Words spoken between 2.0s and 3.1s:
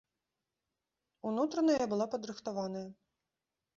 падрыхтаваная.